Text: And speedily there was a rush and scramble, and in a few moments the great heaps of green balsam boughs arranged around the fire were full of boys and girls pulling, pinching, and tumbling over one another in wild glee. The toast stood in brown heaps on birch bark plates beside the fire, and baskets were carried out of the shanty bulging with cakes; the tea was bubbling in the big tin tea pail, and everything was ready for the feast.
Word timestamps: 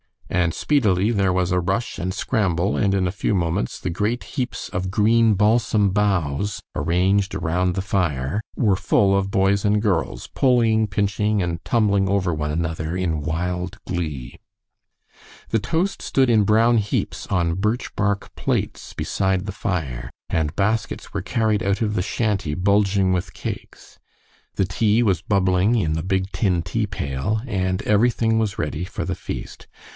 And 0.31 0.53
speedily 0.53 1.11
there 1.11 1.33
was 1.33 1.51
a 1.51 1.59
rush 1.59 1.99
and 1.99 2.11
scramble, 2.13 2.75
and 2.75 2.95
in 2.95 3.05
a 3.05 3.11
few 3.11 3.35
moments 3.35 3.77
the 3.79 3.91
great 3.91 4.23
heaps 4.23 4.69
of 4.69 4.89
green 4.89 5.35
balsam 5.35 5.89
boughs 5.91 6.61
arranged 6.73 7.35
around 7.35 7.75
the 7.75 7.81
fire 7.83 8.41
were 8.55 8.77
full 8.77 9.15
of 9.15 9.29
boys 9.29 9.63
and 9.63 9.79
girls 9.79 10.27
pulling, 10.33 10.87
pinching, 10.87 11.43
and 11.43 11.63
tumbling 11.65 12.09
over 12.09 12.33
one 12.33 12.49
another 12.49 12.95
in 12.97 13.21
wild 13.21 13.77
glee. 13.85 14.39
The 15.49 15.59
toast 15.59 16.01
stood 16.01 16.31
in 16.31 16.45
brown 16.45 16.77
heaps 16.77 17.27
on 17.27 17.55
birch 17.55 17.93
bark 17.95 18.33
plates 18.35 18.93
beside 18.93 19.45
the 19.45 19.51
fire, 19.51 20.09
and 20.29 20.55
baskets 20.55 21.13
were 21.13 21.21
carried 21.21 21.61
out 21.61 21.81
of 21.83 21.93
the 21.93 22.01
shanty 22.01 22.55
bulging 22.55 23.11
with 23.13 23.33
cakes; 23.35 23.99
the 24.55 24.65
tea 24.65 25.03
was 25.03 25.21
bubbling 25.21 25.75
in 25.75 25.93
the 25.93 26.01
big 26.01 26.31
tin 26.31 26.63
tea 26.63 26.87
pail, 26.87 27.41
and 27.45 27.83
everything 27.83 28.39
was 28.39 28.57
ready 28.57 28.85
for 28.85 29.05
the 29.05 29.13
feast. 29.13 29.67